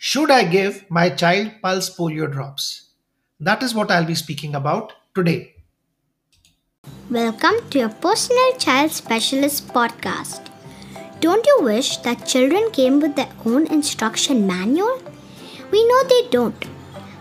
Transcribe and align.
Should 0.00 0.30
I 0.30 0.44
give 0.44 0.88
my 0.88 1.10
child 1.10 1.54
pulse 1.60 1.90
polio 1.94 2.30
drops? 2.30 2.90
That 3.40 3.64
is 3.64 3.74
what 3.74 3.90
I'll 3.90 4.04
be 4.04 4.14
speaking 4.14 4.54
about 4.54 4.92
today. 5.12 5.56
Welcome 7.10 7.68
to 7.70 7.80
your 7.80 7.88
personal 7.88 8.52
child 8.58 8.92
specialist 8.92 9.66
podcast. 9.74 10.50
Don't 11.18 11.44
you 11.44 11.58
wish 11.62 11.96
that 11.98 12.28
children 12.28 12.70
came 12.70 13.00
with 13.00 13.16
their 13.16 13.32
own 13.44 13.66
instruction 13.66 14.46
manual? 14.46 15.02
We 15.72 15.84
know 15.88 16.04
they 16.04 16.28
don't. 16.28 16.64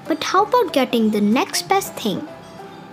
But 0.07 0.23
how 0.23 0.43
about 0.43 0.71
getting 0.71 1.09
the 1.09 1.21
next 1.21 1.67
best 1.67 1.95
thing? 1.95 2.27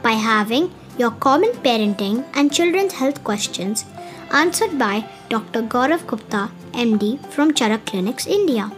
By 0.03 0.13
having 0.13 0.73
your 0.97 1.11
common 1.11 1.51
parenting 1.67 2.25
and 2.33 2.51
children's 2.51 2.95
health 2.95 3.23
questions 3.23 3.85
answered 4.33 4.79
by 4.79 5.07
Dr. 5.29 5.61
Gaurav 5.61 6.07
Gupta, 6.07 6.51
MD 6.73 7.21
from 7.27 7.53
Charak 7.53 7.85
Clinics, 7.85 8.27
India. 8.27 8.73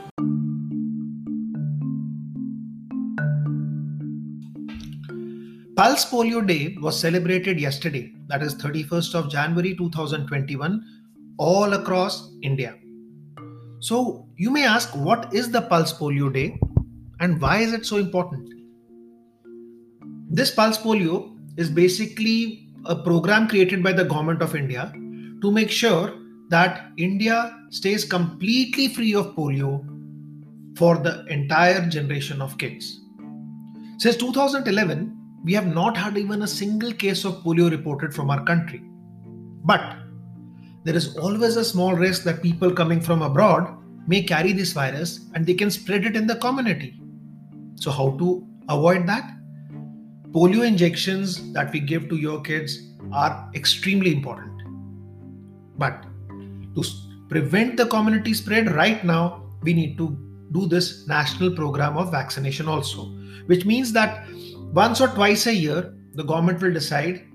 Pulse 5.76 6.06
Polio 6.06 6.40
Day 6.46 6.74
was 6.80 6.98
celebrated 6.98 7.60
yesterday, 7.60 8.10
that 8.28 8.42
is 8.42 8.54
31st 8.54 9.14
of 9.14 9.30
January 9.30 9.76
2021, 9.76 10.82
all 11.36 11.74
across 11.74 12.30
India. 12.40 12.76
So, 13.80 14.26
you 14.38 14.50
may 14.50 14.64
ask, 14.64 14.96
what 14.96 15.34
is 15.34 15.50
the 15.50 15.60
Pulse 15.60 15.92
Polio 15.92 16.32
Day 16.32 16.58
and 17.20 17.38
why 17.42 17.58
is 17.58 17.74
it 17.74 17.84
so 17.84 17.98
important? 17.98 18.54
This 20.30 20.50
Pulse 20.50 20.78
Polio 20.78 21.36
is 21.58 21.68
basically 21.68 22.70
a 22.86 22.96
program 22.96 23.46
created 23.46 23.82
by 23.82 23.92
the 23.92 24.04
government 24.04 24.40
of 24.40 24.56
India 24.56 24.90
to 25.42 25.50
make 25.50 25.70
sure 25.70 26.14
that 26.48 26.90
India 26.96 27.54
stays 27.68 28.02
completely 28.02 28.88
free 28.88 29.14
of 29.14 29.34
polio 29.34 29.84
for 30.78 30.96
the 30.96 31.26
entire 31.26 31.86
generation 31.86 32.40
of 32.40 32.56
kids. 32.56 33.02
Since 33.98 34.16
2011, 34.16 35.15
we 35.46 35.52
have 35.52 35.72
not 35.72 35.96
had 35.96 36.18
even 36.18 36.42
a 36.42 36.46
single 36.48 36.92
case 36.92 37.24
of 37.24 37.34
polio 37.44 37.70
reported 37.70 38.12
from 38.12 38.30
our 38.30 38.42
country. 38.44 38.82
But 39.64 39.96
there 40.82 40.96
is 40.96 41.16
always 41.16 41.54
a 41.54 41.64
small 41.64 41.94
risk 41.94 42.24
that 42.24 42.42
people 42.42 42.72
coming 42.72 43.00
from 43.00 43.22
abroad 43.22 43.78
may 44.08 44.22
carry 44.22 44.52
this 44.52 44.72
virus 44.72 45.20
and 45.34 45.46
they 45.46 45.54
can 45.54 45.70
spread 45.70 46.04
it 46.04 46.16
in 46.16 46.26
the 46.26 46.34
community. 46.34 47.00
So, 47.76 47.92
how 47.92 48.16
to 48.18 48.44
avoid 48.68 49.06
that? 49.06 49.30
Polio 50.32 50.66
injections 50.66 51.52
that 51.52 51.72
we 51.72 51.78
give 51.78 52.08
to 52.08 52.16
your 52.16 52.40
kids 52.40 52.80
are 53.12 53.48
extremely 53.54 54.12
important. 54.12 54.52
But 55.78 56.06
to 56.74 56.84
prevent 57.28 57.76
the 57.76 57.86
community 57.86 58.34
spread 58.34 58.72
right 58.72 59.04
now, 59.04 59.44
we 59.62 59.74
need 59.74 59.96
to 59.98 60.18
do 60.50 60.66
this 60.66 61.06
national 61.06 61.54
program 61.54 61.96
of 61.96 62.10
vaccination 62.10 62.66
also, 62.66 63.04
which 63.46 63.64
means 63.64 63.92
that 63.92 64.26
once 64.76 65.00
or 65.00 65.08
twice 65.08 65.46
a 65.46 65.54
year, 65.54 65.94
the 66.16 66.22
government 66.22 66.60
will 66.60 66.72
decide, 66.72 67.26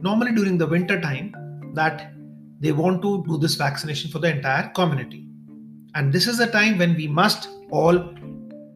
normally 0.00 0.32
during 0.32 0.56
the 0.56 0.66
winter 0.66 1.00
time, 1.00 1.34
that 1.74 2.12
they 2.60 2.70
want 2.70 3.02
to 3.02 3.24
do 3.26 3.36
this 3.38 3.56
vaccination 3.56 4.08
for 4.08 4.20
the 4.20 4.30
entire 4.30 4.68
community. 4.68 5.26
And 5.96 6.12
this 6.12 6.28
is 6.28 6.38
the 6.38 6.46
time 6.46 6.78
when 6.78 6.94
we 6.94 7.08
must 7.08 7.48
all 7.72 8.14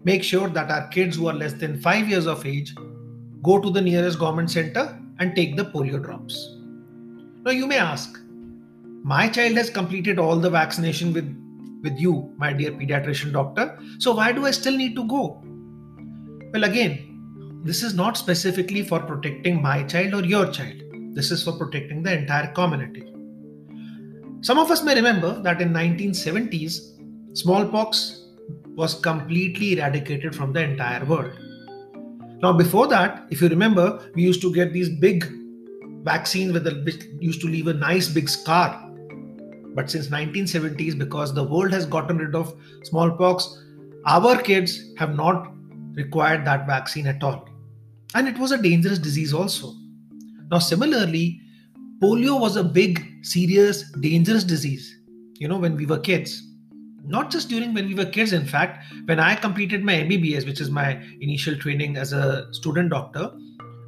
make 0.03 0.25
sure 0.25 0.49
that 0.49 0.73
our 0.73 0.89
kids 0.89 1.17
who 1.17 1.29
are 1.29 1.35
less 1.35 1.53
than 1.53 1.81
five 1.81 2.09
years 2.09 2.27
of 2.27 2.45
age 2.45 2.75
go 3.45 3.61
to 3.61 3.71
the 3.71 3.81
nearest 3.81 4.19
government 4.19 4.51
center 4.51 4.99
and 5.21 5.37
take 5.37 5.57
the 5.57 5.67
polio 5.67 6.03
drops. 6.03 6.57
Now, 7.45 7.53
you 7.53 7.69
may 7.69 7.79
ask, 7.79 8.19
my 9.05 9.29
child 9.29 9.57
has 9.57 9.71
completed 9.71 10.19
all 10.19 10.35
the 10.35 10.51
vaccination 10.51 11.13
with, 11.13 11.29
with 11.85 11.97
you, 11.97 12.35
my 12.39 12.53
dear 12.53 12.73
pediatrician 12.73 13.33
doctor, 13.33 13.79
so 13.99 14.13
why 14.17 14.33
do 14.33 14.47
I 14.47 14.51
still 14.51 14.77
need 14.77 14.97
to 14.97 15.07
go? 15.07 15.41
Well, 16.53 16.65
again, 16.65 17.07
this 17.63 17.83
is 17.83 17.95
not 17.95 18.17
specifically 18.17 18.83
for 18.83 19.01
protecting 19.01 19.61
my 19.61 19.83
child 19.83 20.15
or 20.15 20.25
your 20.25 20.51
child. 20.51 20.83
This 21.15 21.31
is 21.31 21.45
for 21.45 21.53
protecting 21.53 22.03
the 22.03 22.17
entire 22.17 22.51
community. 22.53 23.05
Some 24.41 24.59
of 24.59 24.71
us 24.71 24.83
may 24.83 24.95
remember 24.95 25.43
that 25.43 25.61
in 25.61 25.71
1970s, 25.71 27.37
smallpox 27.37 28.29
was 28.75 28.95
completely 28.95 29.75
eradicated 29.75 30.35
from 30.35 30.55
the 30.55 30.63
entire 30.63 31.05
world. 31.05 31.33
Now, 32.43 32.55
before 32.55 32.87
that, 32.87 33.27
if 33.31 33.43
you 33.43 33.49
remember, 33.49 34.11
we 34.15 34.23
used 34.23 34.41
to 34.41 34.55
get 34.55 34.73
these 34.73 34.89
big 34.89 35.31
vaccines 36.03 36.55
with 36.55 36.67
used 37.21 37.43
to 37.43 37.47
leave 37.47 37.67
a 37.67 37.75
nice 37.75 38.09
big 38.09 38.31
scar. 38.31 38.91
But 39.75 39.91
since 39.91 40.07
1970s, 40.07 40.97
because 40.97 41.35
the 41.35 41.45
world 41.45 41.75
has 41.75 41.85
gotten 41.85 42.17
rid 42.17 42.35
of 42.35 42.55
smallpox, 42.85 43.63
our 44.07 44.41
kids 44.41 44.95
have 44.97 45.15
not 45.15 45.53
required 45.93 46.47
that 46.47 46.67
vaccine 46.67 47.07
at 47.07 47.23
all. 47.23 47.50
And 48.15 48.27
it 48.27 48.39
was 48.39 48.53
a 48.53 48.61
dangerous 48.61 48.99
disease 48.99 49.33
also. 49.33 49.75
Now, 50.51 50.59
similarly, 50.59 51.41
polio 52.03 52.41
was 52.41 52.57
a 52.57 52.65
big, 52.65 53.05
serious, 53.23 53.91
dangerous 54.01 54.43
disease, 54.43 54.99
you 55.35 55.47
know, 55.47 55.59
when 55.59 55.77
we 55.77 55.87
were 55.87 55.99
kids. 55.99 56.43
Not 57.05 57.31
just 57.31 57.49
during 57.49 57.73
when 57.73 57.87
we 57.87 57.95
were 57.95 58.05
kids, 58.05 58.33
in 58.33 58.47
fact, 58.47 58.85
when 59.05 59.21
I 59.21 59.35
completed 59.35 59.85
my 59.85 59.95
MBBS, 59.95 60.47
which 60.47 60.61
is 60.61 60.71
my 60.71 61.01
initial 61.21 61.57
training 61.57 61.97
as 61.97 62.13
a 62.13 62.53
student 62.53 62.91
doctor, 62.91 63.31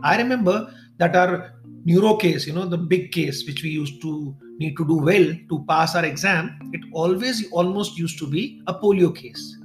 I 0.02 0.16
remember 0.16 0.72
that 0.98 1.16
our 1.16 1.54
neuro 1.84 2.16
case, 2.16 2.46
you 2.46 2.52
know, 2.52 2.66
the 2.66 2.78
big 2.78 3.12
case 3.12 3.44
which 3.46 3.62
we 3.62 3.70
used 3.70 4.00
to 4.02 4.34
need 4.58 4.76
to 4.76 4.86
do 4.86 4.96
well 4.98 5.34
to 5.48 5.64
pass 5.68 5.94
our 5.96 6.04
exam, 6.04 6.58
it 6.72 6.80
always 6.92 7.50
almost 7.50 7.98
used 7.98 8.18
to 8.20 8.26
be 8.26 8.62
a 8.66 8.74
polio 8.74 9.14
case. 9.14 9.58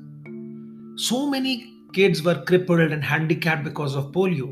So 0.96 1.29
many 1.29 1.76
kids 1.97 2.22
were 2.22 2.44
crippled 2.46 2.91
and 2.96 3.03
handicapped 3.03 3.63
because 3.63 3.96
of 3.96 4.12
polio. 4.12 4.47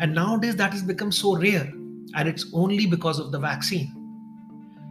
And 0.00 0.14
nowadays 0.14 0.54
that 0.56 0.72
has 0.72 0.84
become 0.84 1.10
so 1.10 1.36
rare, 1.36 1.72
and 2.14 2.28
it's 2.28 2.46
only 2.52 2.86
because 2.86 3.18
of 3.18 3.32
the 3.32 3.40
vaccine. 3.40 3.92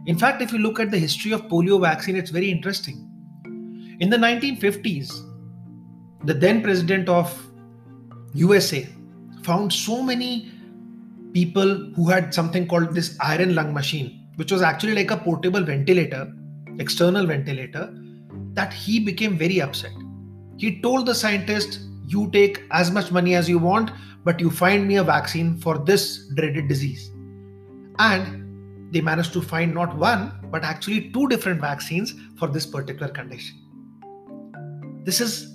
In 0.04 0.18
fact, 0.18 0.42
if 0.42 0.52
you 0.52 0.58
look 0.58 0.78
at 0.78 0.90
the 0.90 0.98
history 0.98 1.32
of 1.32 1.48
polio 1.48 1.80
vaccine, 1.80 2.14
it's 2.14 2.30
very 2.30 2.50
interesting. 2.50 2.98
In 4.00 4.10
the 4.10 4.18
1950s, 4.18 5.10
the 6.24 6.34
then 6.34 6.62
president 6.62 7.08
of 7.08 7.34
USA 8.34 8.86
found 9.42 9.72
so 9.72 10.02
many 10.02 10.52
people 11.32 11.76
who 11.96 12.10
had 12.10 12.34
something 12.34 12.68
called 12.68 12.94
this 12.94 13.16
iron 13.20 13.54
lung 13.54 13.72
machine, 13.72 14.28
which 14.36 14.52
was 14.52 14.60
actually 14.60 14.94
like 14.94 15.10
a 15.10 15.16
portable 15.16 15.62
ventilator, 15.62 16.30
external 16.78 17.26
ventilator, 17.26 17.90
that 18.52 18.74
he 18.74 19.00
became 19.00 19.38
very 19.38 19.62
upset. 19.62 19.92
He 20.56 20.80
told 20.80 21.06
the 21.06 21.14
scientist, 21.14 21.80
You 22.06 22.30
take 22.30 22.62
as 22.70 22.90
much 22.90 23.12
money 23.12 23.34
as 23.34 23.48
you 23.48 23.58
want, 23.58 23.90
but 24.24 24.40
you 24.40 24.50
find 24.50 24.88
me 24.88 24.96
a 24.96 25.04
vaccine 25.04 25.58
for 25.58 25.78
this 25.78 26.28
dreaded 26.34 26.68
disease. 26.68 27.10
And 27.98 28.92
they 28.92 29.00
managed 29.00 29.32
to 29.34 29.42
find 29.42 29.74
not 29.74 29.96
one, 29.96 30.32
but 30.50 30.64
actually 30.64 31.10
two 31.10 31.28
different 31.28 31.60
vaccines 31.60 32.14
for 32.38 32.48
this 32.48 32.66
particular 32.66 33.08
condition. 33.08 33.56
This 35.04 35.20
is 35.20 35.54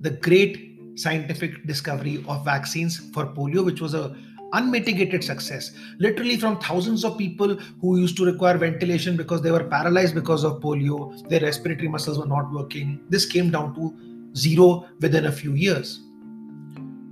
the 0.00 0.10
great 0.10 0.78
scientific 0.94 1.66
discovery 1.66 2.24
of 2.28 2.44
vaccines 2.44 2.98
for 3.12 3.26
polio, 3.26 3.64
which 3.64 3.80
was 3.80 3.94
a 3.94 4.16
unmitigated 4.52 5.24
success. 5.24 5.72
Literally, 5.98 6.36
from 6.36 6.58
thousands 6.58 7.04
of 7.04 7.16
people 7.16 7.56
who 7.80 7.98
used 7.98 8.16
to 8.18 8.24
require 8.24 8.58
ventilation 8.58 9.16
because 9.16 9.42
they 9.42 9.50
were 9.50 9.64
paralyzed 9.64 10.14
because 10.14 10.44
of 10.44 10.60
polio, 10.60 11.26
their 11.28 11.40
respiratory 11.40 11.88
muscles 11.88 12.18
were 12.18 12.26
not 12.26 12.52
working. 12.52 13.00
This 13.08 13.24
came 13.26 13.50
down 13.50 13.74
to 13.74 13.94
zero 14.36 14.86
within 15.00 15.26
a 15.26 15.32
few 15.32 15.54
years. 15.54 16.00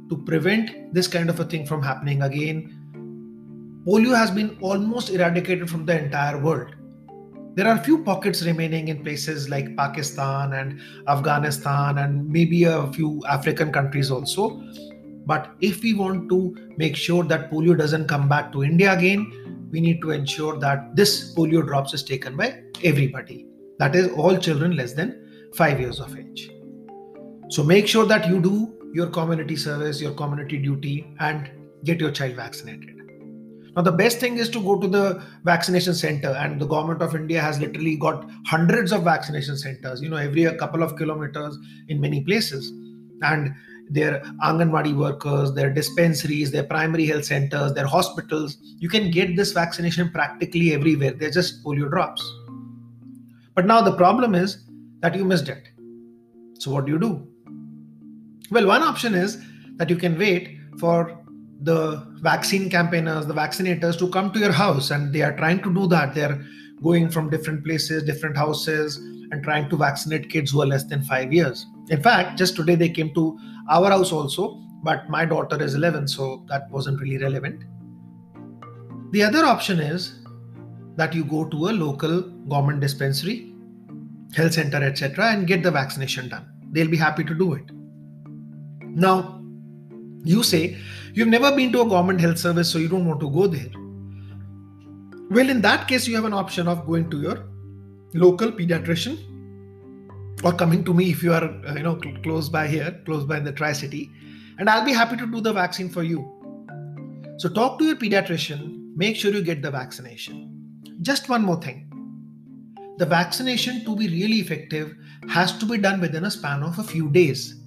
To 0.09 0.17
prevent 0.27 0.93
this 0.93 1.07
kind 1.07 1.31
of 1.31 1.39
a 1.41 1.45
thing 1.45 1.65
from 1.65 1.83
happening 1.83 2.23
again, 2.23 2.77
polio 3.87 4.15
has 4.17 4.31
been 4.31 4.59
almost 4.61 5.11
eradicated 5.11 5.71
from 5.71 5.87
the 5.87 5.99
entire 6.05 6.39
world. 6.39 6.75
There 7.55 7.67
are 7.67 7.77
a 7.77 7.83
few 7.83 8.03
pockets 8.05 8.43
remaining 8.43 8.89
in 8.89 9.03
places 9.03 9.49
like 9.49 9.77
Pakistan 9.77 10.53
and 10.53 10.81
Afghanistan 11.09 11.99
and 11.99 12.29
maybe 12.29 12.65
a 12.65 12.87
few 12.93 13.23
African 13.29 13.73
countries 13.73 14.11
also. 14.11 14.63
But 15.27 15.55
if 15.61 15.83
we 15.83 15.95
want 15.95 16.29
to 16.31 16.57
make 16.77 16.97
sure 16.97 17.25
that 17.25 17.51
polio 17.51 17.77
doesn't 17.77 18.07
come 18.07 18.29
back 18.29 18.53
to 18.53 18.65
India 18.65 18.93
again, 18.93 19.69
we 19.71 19.81
need 19.81 20.01
to 20.01 20.11
ensure 20.11 20.59
that 20.59 20.97
this 20.97 21.35
polio 21.35 21.65
drops 21.65 21.93
is 21.93 22.03
taken 22.03 22.37
by 22.37 22.63
everybody. 22.83 23.47
That 23.79 23.95
is, 23.95 24.09
all 24.13 24.37
children 24.37 24.77
less 24.77 24.93
than 24.93 25.51
five 25.55 25.81
years 25.81 26.01
of 26.01 26.17
age. 26.17 26.51
So 27.51 27.65
make 27.65 27.89
sure 27.89 28.07
that 28.07 28.29
you 28.29 28.41
do 28.41 28.73
your 28.95 29.09
community 29.09 29.57
service, 29.57 30.01
your 30.01 30.15
community 30.15 30.57
duty, 30.57 31.15
and 31.19 31.51
get 31.85 32.01
your 32.01 32.13
child 32.13 32.37
vaccinated. 32.37 32.97
Now, 33.77 33.83
the 33.83 33.93
best 33.93 34.19
thing 34.19 34.39
is 34.39 34.49
to 34.51 34.61
go 34.61 34.79
to 34.79 34.87
the 34.87 35.23
vaccination 35.45 35.95
center, 35.95 36.29
and 36.29 36.61
the 36.61 36.67
government 36.67 37.03
of 37.03 37.15
India 37.15 37.41
has 37.41 37.59
literally 37.59 37.97
got 37.97 38.29
hundreds 38.47 38.93
of 38.93 39.03
vaccination 39.03 39.57
centers, 39.57 40.01
you 40.01 40.09
know, 40.09 40.17
every 40.17 40.45
a 40.45 40.57
couple 40.57 40.83
of 40.83 40.97
kilometers 40.97 41.57
in 41.89 42.01
many 42.01 42.23
places. 42.23 42.71
And 43.23 43.55
their 43.91 44.21
Anganwadi 44.45 44.97
workers, 44.97 45.53
their 45.53 45.71
dispensaries, 45.71 46.53
their 46.53 46.65
primary 46.65 47.07
health 47.07 47.25
centers, 47.25 47.73
their 47.75 47.87
hospitals, 47.87 48.59
you 48.79 48.89
can 48.89 49.11
get 49.11 49.35
this 49.35 49.53
vaccination 49.53 50.11
practically 50.11 50.73
everywhere. 50.73 51.13
They're 51.13 51.31
just 51.31 51.65
polio 51.65 51.91
drops. 51.91 52.23
But 53.55 53.67
now 53.67 53.81
the 53.81 53.97
problem 53.97 54.37
is 54.37 54.65
that 55.01 55.17
you 55.17 55.25
missed 55.25 55.49
it. 55.49 55.69
So, 56.61 56.71
what 56.71 56.87
do 56.87 56.93
you 56.93 56.99
do? 56.99 57.30
Well, 58.51 58.67
one 58.67 58.83
option 58.83 59.15
is 59.15 59.41
that 59.77 59.89
you 59.89 59.97
can 59.97 60.19
wait 60.19 60.59
for 60.79 61.17
the 61.63 62.05
vaccine 62.21 62.69
campaigners, 62.69 63.27
the 63.27 63.35
vaccinators 63.35 63.99
to 63.99 64.09
come 64.09 64.33
to 64.33 64.41
your 64.41 64.51
house, 64.53 64.91
and 64.91 65.13
they 65.13 65.23
are 65.23 65.37
trying 65.37 65.63
to 65.63 65.73
do 65.73 65.87
that. 65.89 66.15
They're 66.15 66.43
going 66.83 67.11
from 67.11 67.31
different 67.31 67.65
places, 67.65 68.03
different 68.03 68.37
houses, 68.37 68.97
and 69.31 69.45
trying 69.45 69.69
to 69.69 69.77
vaccinate 69.77 70.31
kids 70.31 70.51
who 70.51 70.63
are 70.63 70.67
less 70.67 70.85
than 70.85 71.03
five 71.05 71.33
years. 71.33 71.65
In 71.91 72.03
fact, 72.03 72.39
just 72.39 72.57
today 72.57 72.75
they 72.75 72.89
came 72.89 73.15
to 73.15 73.39
our 73.71 73.91
house 73.91 74.11
also, 74.11 74.61
but 74.83 75.09
my 75.09 75.25
daughter 75.25 75.63
is 75.63 75.75
11, 75.75 76.09
so 76.09 76.45
that 76.49 76.69
wasn't 76.71 77.01
really 77.01 77.19
relevant. 77.19 77.63
The 79.13 79.23
other 79.23 79.45
option 79.45 79.79
is 79.79 80.25
that 80.97 81.15
you 81.15 81.25
go 81.25 81.45
to 81.45 81.69
a 81.69 81.73
local 81.73 82.23
government 82.23 82.81
dispensary, 82.81 83.55
health 84.35 84.55
center, 84.55 84.83
etc., 84.83 85.27
and 85.33 85.47
get 85.47 85.63
the 85.63 85.71
vaccination 85.71 86.29
done. 86.29 86.49
They'll 86.73 86.91
be 86.91 86.97
happy 86.97 87.23
to 87.25 87.35
do 87.35 87.55
it. 87.55 87.71
Now, 88.95 89.43
you 90.25 90.43
say 90.43 90.77
you've 91.15 91.29
never 91.29 91.55
been 91.55 91.73
to 91.73 91.83
a 91.83 91.89
government 91.89 92.21
health 92.21 92.39
service, 92.39 92.71
so 92.71 92.79
you 92.79 92.89
don't 92.89 93.07
want 93.07 93.21
to 93.21 93.31
go 93.31 93.47
there. 93.47 93.71
Well, 95.31 95.49
in 95.49 95.61
that 95.63 95.87
case, 95.87 96.09
you 96.09 96.17
have 96.17 96.25
an 96.25 96.33
option 96.33 96.67
of 96.67 96.87
going 96.87 97.11
to 97.11 97.21
your 97.21 97.45
local 98.15 98.51
pediatrician 98.51 99.19
or 100.43 100.53
coming 100.53 100.85
to 100.85 100.95
me 100.95 101.11
if 101.11 101.23
you 101.23 101.33
are, 101.33 101.45
uh, 101.45 101.75
you 101.75 101.83
know, 101.83 101.97
close 102.23 102.49
by 102.49 102.67
here, 102.67 103.01
close 103.05 103.25
by 103.25 103.39
in 103.39 103.45
the 103.45 103.53
Tri 103.53 103.73
City, 103.73 104.11
and 104.59 104.69
I'll 104.69 104.85
be 104.85 104.93
happy 104.93 105.17
to 105.17 105.27
do 105.27 105.41
the 105.41 105.53
vaccine 105.53 105.89
for 105.89 106.03
you. 106.03 106.27
So, 107.39 107.49
talk 107.49 107.79
to 107.79 107.85
your 107.85 107.97
pediatrician, 107.97 108.97
make 108.97 109.17
sure 109.17 109.33
you 109.33 109.43
get 109.43 109.63
the 109.63 109.71
vaccination. 109.71 110.81
Just 111.01 111.29
one 111.29 111.43
more 111.43 111.61
thing 111.61 111.87
the 112.99 113.07
vaccination 113.07 113.83
to 113.83 113.97
be 113.97 114.09
really 114.09 114.41
effective 114.41 114.95
has 115.31 115.57
to 115.57 115.65
be 115.65 115.79
done 115.79 116.03
within 116.03 116.27
a 116.27 116.31
span 116.31 116.63
of 116.63 116.79
a 116.79 116.83
few 116.83 117.09
days. 117.09 117.59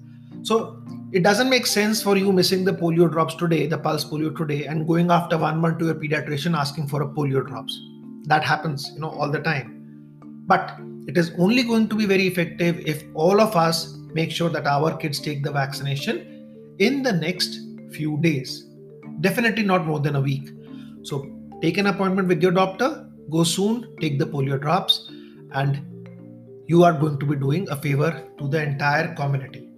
So, 0.43 0.82
it 1.13 1.21
doesn't 1.21 1.47
make 1.47 1.67
sense 1.67 2.01
for 2.01 2.17
you 2.17 2.31
missing 2.31 2.63
the 2.65 2.73
polio 2.73 3.09
drops 3.09 3.35
today, 3.35 3.67
the 3.67 3.77
pulse 3.77 4.03
polio 4.03 4.35
today, 4.35 4.65
and 4.65 4.87
going 4.87 5.11
after 5.11 5.37
one 5.37 5.59
month 5.59 5.77
to 5.77 5.85
your 5.85 5.93
pediatrician 5.93 6.57
asking 6.57 6.87
for 6.87 7.03
a 7.03 7.07
polio 7.07 7.45
drops. 7.45 7.79
That 8.23 8.43
happens, 8.43 8.89
you 8.95 8.99
know, 8.99 9.11
all 9.11 9.29
the 9.29 9.39
time. 9.39 10.23
But 10.47 10.75
it 11.05 11.15
is 11.15 11.31
only 11.37 11.61
going 11.61 11.87
to 11.89 11.95
be 11.95 12.07
very 12.07 12.25
effective 12.25 12.79
if 12.79 13.03
all 13.13 13.39
of 13.39 13.55
us 13.55 13.95
make 14.15 14.31
sure 14.31 14.49
that 14.49 14.65
our 14.65 14.97
kids 14.97 15.19
take 15.19 15.43
the 15.43 15.51
vaccination 15.51 16.75
in 16.79 17.03
the 17.03 17.11
next 17.13 17.59
few 17.91 18.17
days. 18.21 18.65
Definitely 19.21 19.63
not 19.63 19.85
more 19.85 19.99
than 19.99 20.15
a 20.15 20.21
week. 20.21 20.49
So 21.03 21.29
take 21.61 21.77
an 21.77 21.85
appointment 21.85 22.27
with 22.27 22.41
your 22.41 22.53
doctor, 22.53 23.07
go 23.29 23.43
soon, 23.43 23.95
take 24.01 24.17
the 24.17 24.25
polio 24.25 24.59
drops, 24.59 25.11
and 25.51 25.79
you 26.65 26.83
are 26.83 26.93
going 26.93 27.19
to 27.19 27.25
be 27.27 27.35
doing 27.35 27.69
a 27.69 27.75
favor 27.75 28.27
to 28.39 28.47
the 28.47 28.63
entire 28.63 29.13
community. 29.13 29.69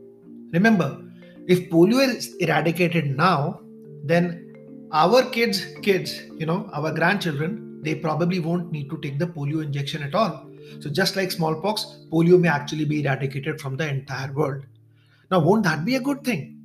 Remember, 0.53 1.01
if 1.47 1.69
polio 1.69 2.07
is 2.07 2.35
eradicated 2.35 3.15
now, 3.15 3.61
then 4.03 4.55
our 4.91 5.23
kids, 5.29 5.65
kids, 5.81 6.21
you 6.37 6.45
know, 6.45 6.69
our 6.73 6.91
grandchildren, 6.91 7.81
they 7.83 7.95
probably 7.95 8.39
won't 8.39 8.71
need 8.71 8.89
to 8.89 8.97
take 8.97 9.19
the 9.19 9.27
polio 9.27 9.63
injection 9.63 10.01
at 10.01 10.15
all. 10.15 10.49
So 10.79 10.89
just 10.89 11.15
like 11.15 11.31
smallpox, 11.31 11.85
polio 12.11 12.39
may 12.39 12.47
actually 12.47 12.85
be 12.85 13.03
eradicated 13.03 13.61
from 13.61 13.77
the 13.77 13.87
entire 13.87 14.31
world. 14.33 14.65
Now, 15.29 15.39
won't 15.39 15.63
that 15.63 15.85
be 15.85 15.95
a 15.95 15.99
good 15.99 16.23
thing? 16.23 16.57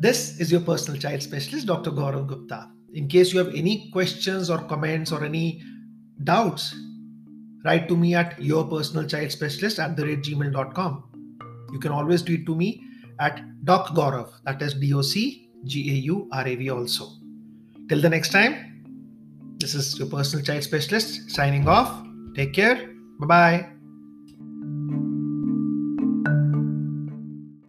This 0.00 0.40
is 0.40 0.50
your 0.50 0.62
personal 0.62 1.00
child 1.00 1.22
specialist, 1.22 1.66
Dr. 1.66 1.90
Gaurav 1.90 2.26
Gupta. 2.26 2.70
In 2.94 3.06
case 3.06 3.32
you 3.32 3.38
have 3.38 3.54
any 3.54 3.90
questions 3.90 4.50
or 4.50 4.58
comments 4.58 5.12
or 5.12 5.24
any 5.24 5.62
doubts, 6.24 6.74
write 7.64 7.88
to 7.88 7.96
me 7.96 8.14
at 8.14 8.38
yourpersonalchildspecialist 8.38 9.78
at 9.78 9.96
the 9.96 10.04
rate 10.06 10.22
gmail.com. 10.22 11.09
You 11.72 11.78
can 11.78 11.92
always 11.92 12.22
tweet 12.22 12.46
to 12.46 12.54
me 12.54 12.82
at 13.20 13.42
Doc 13.64 13.88
Gaurav, 13.88 14.30
that 14.44 14.62
is 14.62 14.74
D 14.74 14.94
O 14.94 15.02
C 15.02 15.50
G 15.64 15.90
A 15.90 15.94
U 15.94 16.28
R 16.32 16.46
A 16.46 16.54
V 16.56 16.70
also. 16.70 17.06
Till 17.88 18.00
the 18.00 18.08
next 18.08 18.32
time, 18.32 18.82
this 19.58 19.74
is 19.74 19.98
your 19.98 20.08
personal 20.08 20.44
child 20.44 20.62
specialist 20.62 21.30
signing 21.30 21.68
off. 21.68 22.04
Take 22.34 22.54
care. 22.54 22.94
Bye 23.20 23.26
bye. 23.26 23.79